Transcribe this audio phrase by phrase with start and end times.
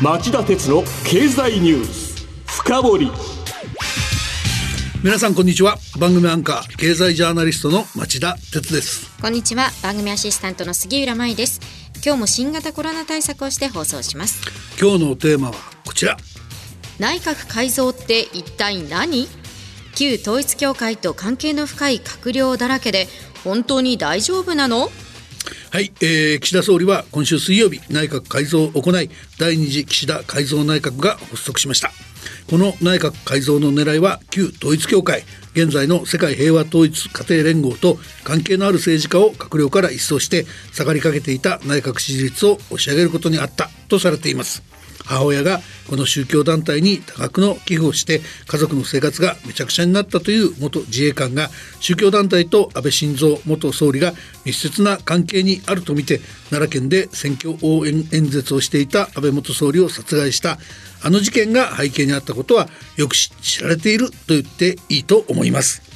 [0.00, 2.24] 町田鉄の経済ニュース。
[2.46, 3.10] 深掘り。
[5.02, 5.76] 皆さんこんにちは。
[5.98, 9.10] 番組アンカー経済ジャーナリストの町田鉄です。
[9.20, 9.70] こんにちは。
[9.82, 11.60] 番組アシスタントの杉浦舞です。
[12.04, 14.40] 今日も新型コロナ対策をして放送します。
[14.80, 15.54] 今日のテーマは
[15.84, 16.16] こちら。
[17.00, 19.26] 内閣改造って一体何？
[19.96, 23.08] 旧統一教会と関係の深い閣僚だらけで
[23.42, 24.90] 本当に大丈夫なの？
[25.70, 31.90] はい、えー、岸田総理は今週水曜日内閣改造を行い第2次岸田改造内閣が発足しました。
[32.48, 44.67] この内閣改造の狙いは旧統一教会現在の世界平和統一家庭連合と関係のある政治家を閣僚から一掃して下がりかけていた内閣支持率を押し上げることにあったとされています。
[45.08, 51.48] 母親がこの宗教団体に多額の寄付をして家族の生活がめちゃくちゃになったという元自衛官が
[51.80, 54.12] 宗教団体と安倍晋三元総理が
[54.44, 60.58] 密接な関係にあるとみて奈良県で選挙応援演説をしていた安倍元総理を殺害した
[61.02, 65.88] あの事件が背景にあったことはよく知られていると言っていいと思います。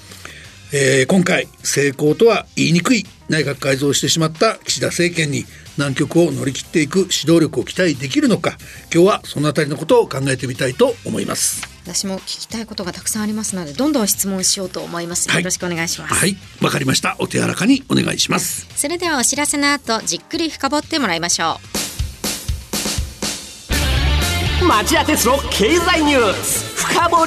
[0.74, 5.44] えー、今回成功とは言いにくい内閣改造してしまった岸田政権に
[5.78, 8.56] 難局を乗り切っていく指導力を期待できるのか。
[8.92, 11.62] 今日はそのあたりのことを考えてみたいと思います。
[11.84, 16.14] 私も聞きたいことがたくさんありますのでどんどん質問しようと思います、はい、よろしくお願いします。
[16.14, 16.36] はい。
[16.60, 17.16] わかりました。
[17.18, 18.68] お手柔らかにお願いします。
[18.76, 21.58] それではお知らせの後じっくり深掘ってもらいましょ
[24.60, 24.64] う。
[24.64, 27.26] 町田鉄の経済ニュース深掘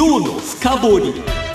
[0.00, 1.47] 今日の深掘り。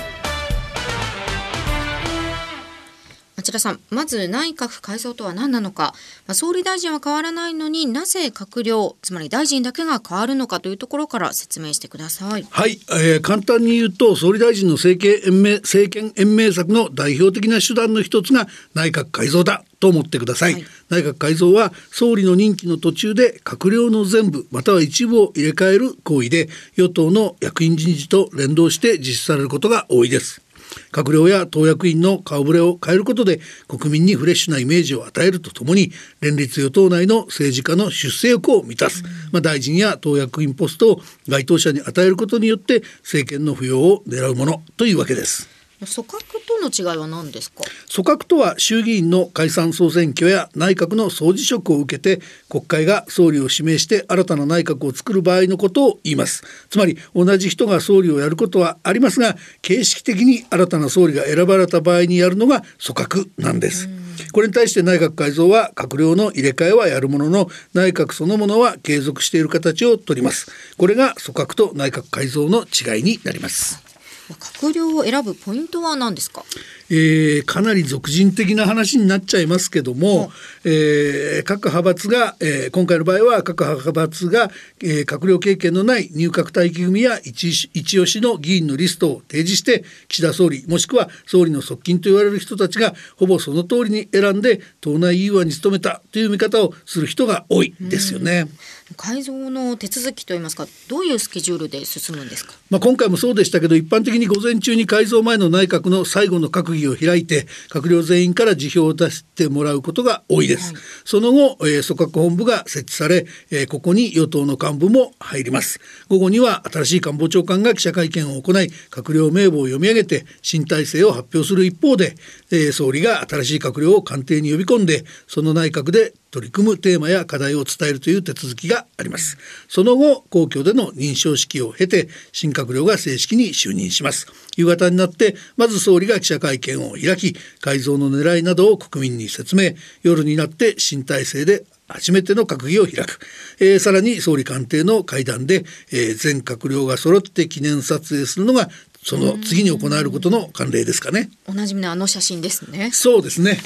[3.44, 5.94] 町田さんまず内閣改造とは何なのか、
[6.28, 12.48] まあ、総理大臣は変わらないのになぜ閣僚つまり大臣だけが変わるのかというところから説明してください。
[12.50, 30.43] はい、えー、簡単に言うと総理大臣の政権延命政権延命策の代表的な手段の一つが内閣改造だと思ってください、はい、内閣改造は総理の任期の途中で閣僚の全部または一部を入れ替える行為で与党の役員人事と連動して実施されることが多いです
[30.91, 35.91] 閣僚や党役員の顔ぶれを変えることで国民にフレッシュなイメージを与えるとともに
[36.22, 45.53] 連立与党内の政治家の出世欲を満たす、まあ、大臣や党役員ポストを該当者に与えることによって政権の浮揚を狙うものというわけです。
[45.85, 47.63] 組閣との違いは何ですか？
[47.94, 56.44] 組閣とは衆議院の解散総選挙や内閣の総辞職を受けて国会が総理を指名して新たな内閣を作る場合のことを言います。
[56.69, 63.89] つまり同じ人が総理をやることはありますが形式的に新たな総理が選ばれた場合にやるのが組閣なんです。
[64.31, 70.51] これに対して内閣改造は閣僚の入れ替えはやるものの内閣そのものは継続している形をとります。
[70.77, 73.82] これが組閣と内閣改造の違いになります。
[74.29, 76.44] 閣僚を選ぶポイントは何ですか？
[76.89, 80.31] えー、かなり俗人的な話になっちゃいますけども、
[80.63, 84.51] えー、各派閥が、えー、今回の場合は各派閥が、
[84.81, 98.48] えー、閣僚経験のない入閣待機組や一一押しの議員のリストを提示して岸田総理もしくは総理の側近と言われる人たちがほぼその通りに選んで党内融和に努めたという見方をする人が多いですよね。
[98.95, 115.80] 改造の手続きといいますかどういうスケジュールで進むんですか、まあ、今回もそうでしたけど一般的に午前中に改造前の内閣の最後の閣議を開いて閣僚全員から辞表を出してもらうことが多いです、はい、その後、えー、組閣本部が設置され、えー、ここに与党の幹部も入ります。
[116.10, 122.16] 午後には新しい官房長官が記者会見を行い閣僚名簿を読み上げて新体制を発表する一方で、
[122.51, 129.38] えー、総理が新しい閣僚を官邸に呼び込んでその内閣で取り組むテーマや課題を伝えるという手続きがあります
[129.68, 134.25] その後皇居での認証式を経て新閣僚が正式に就任します
[134.57, 143.19] 夕方になってまず総理が記者会見を開き改造の狙いなどを国民に説明夜になって新体制で初めての閣議を開く、
[143.59, 148.69] えー、さらに総理官邸の会談で、えー、全閣僚が揃って記念撮影するのが
[149.03, 151.29] その次に行われることの慣例ですかね。
[151.45, 152.89] おなじみのあの写真ですね。
[152.91, 153.59] そうですね。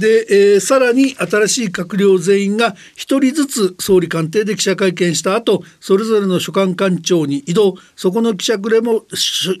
[0.00, 7.76] で、えー、さらに新しい閣僚全員が一人ずつ総理官邸で記者会見した後それぞれの所管官庁に移動。
[7.94, 9.02] そこの記者クラも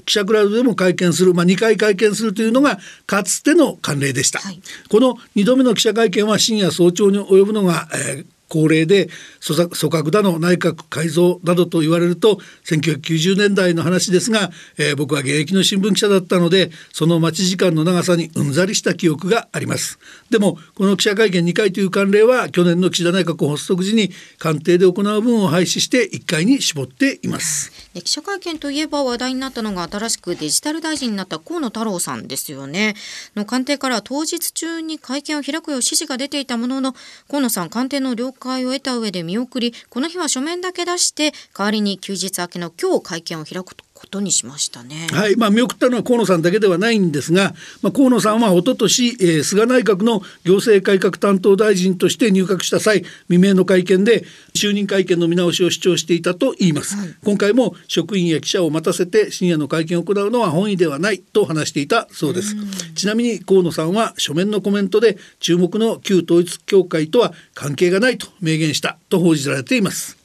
[0.04, 9.08] 記者クラブでも会見する、まあ、2回会見するというのがかつての慣例でした、はい、この2度目の記者会見は深夜早朝に及ぶのが、えー恒例で
[9.46, 19.98] 組閣だの内閣改造などと言われると1990年代の話ですが、えー、僕は現役の新聞記者だったのでその待ち時間の長さにうんざりした記憶があります。
[20.28, 27.72] でもこの記者会見2回という慣例は去年の岸田内閣発足時に官邸で行う分を廃止して1回に絞っています。
[27.94, 32.94] 記者会見といえば話題になったのが新しくデジタル大臣になった河野太郎さんですよね。
[33.36, 36.94] の官邸から当日中に会見を開くよう指示が出ていたものの
[37.28, 43.89] 河野さん官邸の了解を得た上で見送りこの日は書面だけ出して代わりに休日明けの今日会見を開くと。
[44.00, 45.08] ことにしましたね。
[45.12, 54.24] はい、まあ見送ったのは河野さんだけではないんですが、まあ、河野さんは一昨年、えー、菅内閣の行政改革担当大臣として入閣した際、未明の会見で
[54.54, 56.96] 就任会見の見直しを主張していたと言います。
[56.96, 62.56] はい、今回も職員や記者を待たせて深夜の会見を行うのは本意ではないと話していたそうです。
[62.94, 70.19] ちなみに河野さんは書面のコメントで注目の旧統一教会とは関係がないと明言したと報じられています。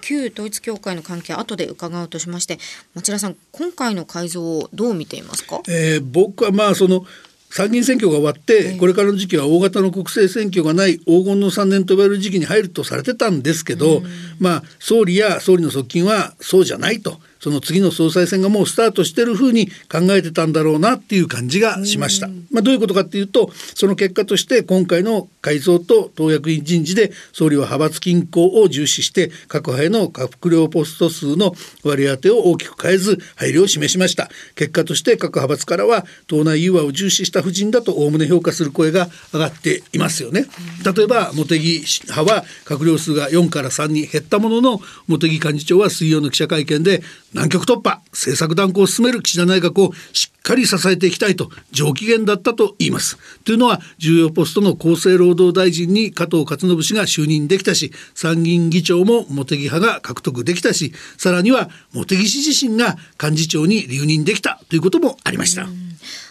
[0.00, 2.58] 旧統一教会の関係後で伺うとしまして
[2.94, 7.04] 町田さん今回の改造をどう見ていますか、えー、僕はまあその
[7.50, 14.02] 参議院選挙が終わって、これからの時期は大型の国政選挙がない黄金の3年と呼ばれる時期に入るとされてたんですけど、
[14.38, 22.28] まあ総理や総理の側近はそうじゃないとその次の総裁選がもうスタートしてるふうに考えてたんだろうなっていう感じがしました。
[22.50, 34.28] まあ、どういうことかっていうとその結果として今回の改造と党役員人事で総理は派閥均衡を重視して各派への閣僚ポスト数の割り当てを大きく変えず配慮を示しました。
[34.54, 40.46] 結果として各派閥からは党内融和を重視した布陣だとおおむね評価する声が上がっていますよね。
[40.84, 48.02] 例えば茂木派は閣僚数が4から3に減ったものの茂木幹事長は水曜の記者会見で南極突破。
[48.12, 53.18] 政策断行を進める岸田内閣をしっかり支えていきたいと上機嫌だったと言います。
[53.44, 65.66] というのは重要ポストの厚生労働大臣に加藤勝信氏が就任できたし参議院議長も茂木派が獲得できたしさらには茂木氏自身が幹事長に留任できたということもありました。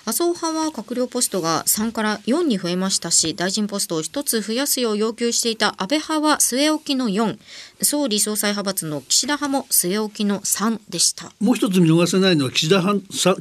[0.09, 7.37] 麻生派は閣僚ポストが3から4に増えましたし大臣ポストを1つ増やすよう要求していた安倍派は据え置きの4
[7.83, 12.81] 総理総裁派閥の岸田派も据え置きの3でしたもう一つ見逃せないのは岸田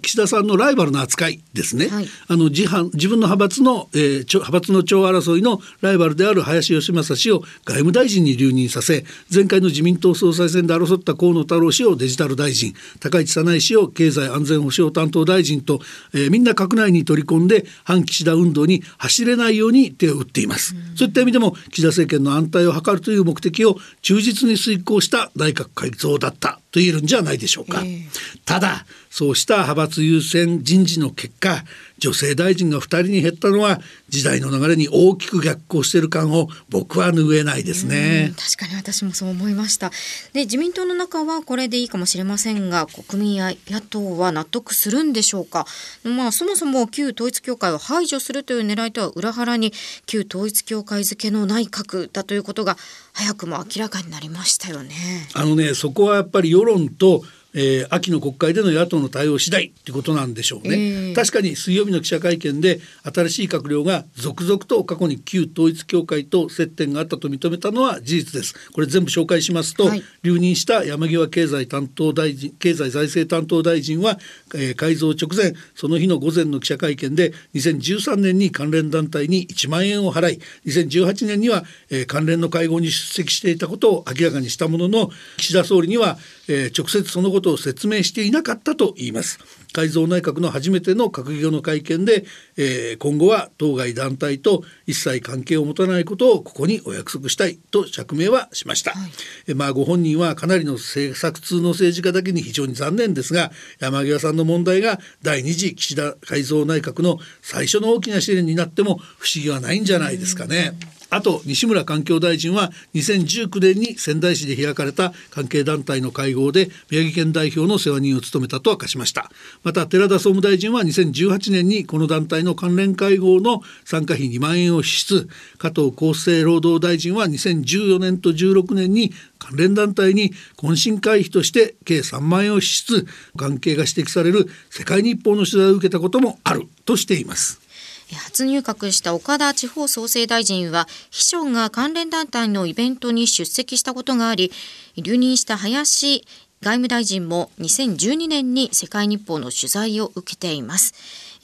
[0.00, 2.62] 岸田さんのライバルの扱いですね、はい、あの自
[2.94, 7.48] 自分の派閥の、えー、派閥の長争いのライバルである林芳正氏を外
[7.78, 15.80] 務大臣に留任させ前回の自民党総裁選で争った河野太郎氏をデジタル大臣高市早苗氏を経済安全保障担当大臣と、
[16.14, 28.06] えー、みんな閣内に取り込んで反岸田運動に走れないように手を打っています、うん、そういった意味でも岸田政権の安泰を図るという目的を忠実に遂行した内閣改造だったと言えるんじゃないでしょうか、えー、
[28.44, 31.64] ただそうした派閥優先人事の結果
[31.98, 38.32] 女性大臣が2人に減ったのは時代の流れに大きく逆行している感を僕は拭えないですね。
[38.36, 39.90] 確かに私もそう思いました。
[40.32, 45.66] で自民党の中はこれでいいかもしれませんが国民や野党は納得するんでしょうか。
[46.04, 49.72] まあそもそも旧統一教会を排除するという狙いとは裏腹に
[50.06, 52.76] 旧統一教会付けの内閣だということが
[53.12, 54.94] 早くも明らかになりましたよね。
[55.34, 57.24] あのねそこはやっぱり世論と
[57.60, 68.54] えー、秋の国会での野党の対応次第ということなんでしょうね、えー、確かに水曜日の記者会見で新しい閣僚が続々と過去に旧統一教会と接点があったと認めたのは事実です。
[68.70, 74.20] これ全部紹介しますと、はい、留任した山際経済担当大臣経済財政担当大臣は、
[74.54, 89.38] えー、改造直前その日の午前の記者会見で2013年に関連団体に1万円を払い2018年には、えー、関連の会合に出席していたことを明らかにしたものの岸田総理には、えー、直接そのことことを説明していなかったと言います。
[89.72, 92.24] 改造内閣の初めての閣議後の会見で、
[92.56, 99.10] えー、今後は当該団体と一切関係を持たないことをここにお約束したいと釈明はしました、はい、
[99.46, 110.72] えまあご本人はかなりの政策通の政治家だけに非常に残念ですが山際さんの問題が第二次岸田改造内閣の最初の大きな試練になっても不思議はないんじゃないですかね。
[111.10, 119.30] あと西村環境大臣は2019年に仙台市で開かれた関係団体の会合で宮城県代表の世話人を務めたと明かしました。
[119.62, 125.28] また寺田総務大臣は2018年にこの団体の関連会合の参加費2万円を支出。
[125.56, 133.06] 加藤厚生労働大臣は2014年と16年に関連団体に懇親会費として計3万円を支出。
[133.36, 137.67] 関係が指摘される世界日報の取材を受けたこともあるとしています。
[138.14, 144.52] 初入閣した岡田地方創生大臣は秘書が関連団体のイベントに出席したことがあり
[144.96, 146.24] 留任した林
[146.60, 150.92] 外務大臣も2012年に世界日報の取材を受けています。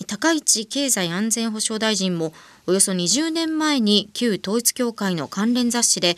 [0.09, 2.33] 高市経済安全保障大臣も
[2.67, 6.17] およそ20年前に旧統一教会の関連雑誌で、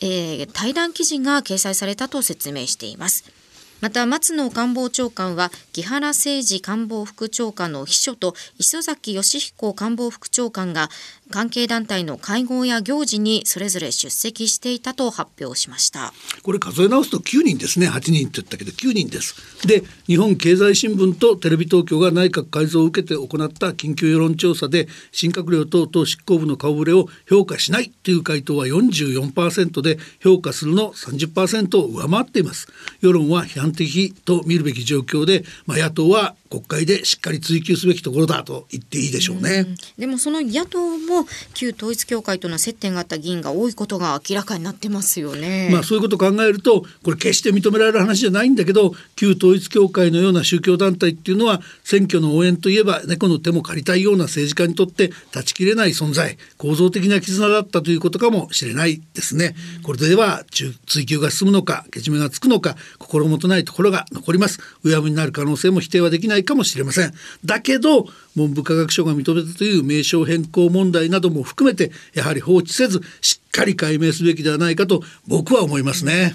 [0.00, 3.41] えー、対談記事が掲載されたと説明しています。
[3.82, 10.88] また松野官房長官は木原誠二官房副長官の秘書と磯崎義彦官房副長官が
[11.32, 16.12] 関係団体の会合や行事にそれぞれ出席していたと発表しました。
[16.44, 17.88] これ数え直すと9人ですね。
[17.88, 18.64] 8人って言ったけ？
[18.64, 19.34] ど9人です。
[19.66, 32.68] で日本経済新聞とテレビ東京が内閣改造を受けて行った緊急世論調査で新閣僚等々執行部の顔ぶれを評価しないという回答は44%で評価するの30%を上回っています。
[33.00, 39.74] 世論は批判的と見るべき状況で、まあ、野党は国会でしっかり追及すべきところだと言っていいでしょうね。
[39.96, 45.70] うでもその野党も旧統一教会との接点があった議員が多いことが明らかになってますよね。
[45.72, 59.54] まあそういうことを考えるとこれ決して認められる話じゃないんだけど旧統一教会のような宗教団体っていうのは選挙の応援といえば猫の手も借りたいような政治家にとって断ち切れない存在構造的な絆だったということかもしれないですね。
[59.82, 64.60] これでは追及が進むのかけじめがつくのか心もとないところが残ります。
[64.84, 67.12] うやむになる可能性も否定はできないかもしれません。
[67.44, 68.06] だけど
[68.36, 76.34] 文部科学省が認めたという名称変更問題なども含めてやはり放置せずしっかり解明すべきではないかと僕は思いますね。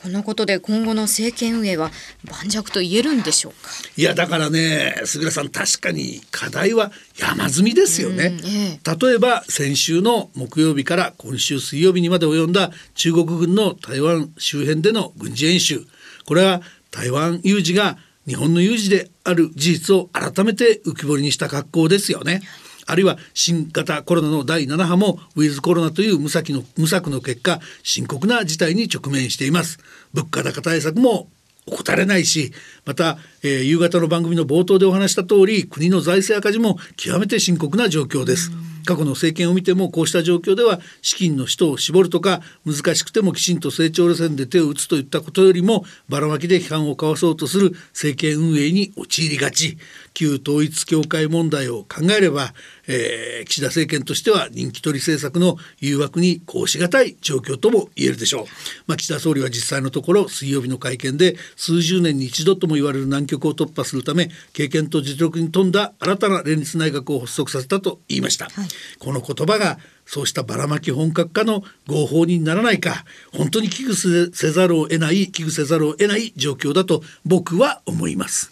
[0.00, 1.90] このことで今後の政権運営は
[2.24, 3.68] 盤石と言えるんでしょうか？
[3.96, 15.84] いやだからね杉さん確かに課題は山積みですよね、ええ、例えば先週の木曜日から今週水曜日にまで及んだ中国軍の台湾周辺での軍事演習
[16.26, 22.42] これは台湾有事が日本の有事である事実を改めて浮き彫りにした格好ですよね。
[22.86, 29.78] あるいは新型コロナの第7波もウィズコロナという無策の無策の結果深刻な事態に直面しています。
[30.12, 31.28] 物価高対策も
[31.66, 32.52] 怠れないし
[32.84, 38.50] また、えー、夕方の番組の冒頭でお話した通り国の財政赤字も極めて深刻な状況です。
[38.88, 49.76] 過去の政権を見てもこうした状況では資金の使途を絞るとか難しくてもきちんと成長路線で手を打つといったことよりもばらまきで批判を交わそうとする政権運営に陥りがち。
[50.18, 52.52] 旧統一教会問題を考えれば、
[52.88, 58.44] えー、岸田政権としては人気取り政策の誘惑にこうしがたい状況とも言えるでしょう、
[58.88, 68.68] まあ、岸田総理は実際のところ水曜日の会見で数十年に一度とも言われる難局を突破するため経験と実力に富んだ新たな連立内閣を発足させたと言いました、はい、
[68.98, 78.50] この言葉がそうしたばらまき本格化の合法にならないか本当に危惧せざるを得ない危惧せざるを得ない状況だと僕は思います。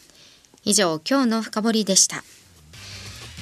[0.64, 2.24] 以上今日の深掘りでした。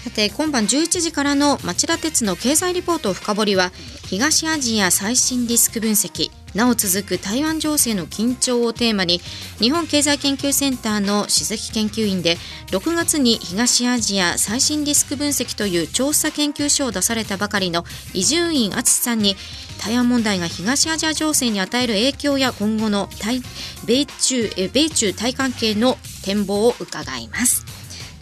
[0.05, 3.73] さて今晩11時からの町田鉄の経済リポート深掘りは
[4.07, 9.21] 東アジア最新リスク分析なお続く台湾情勢の緊張をテーマに
[9.59, 12.37] 日本経済研究センターの首席研究員で
[12.69, 19.37] 6月に東アジア最新リスク分析という調査研究所を出されたばかりの伊集院敦さんに
[19.83, 23.43] 台湾問題が東アジア情勢に与える影響や今後の対
[23.87, 27.65] 米中米中台関係の展望を伺います。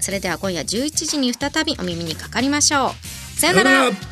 [0.00, 3.38] それでは今夜11時に再びお耳にかかりましょう。
[3.38, 4.11] さよなら。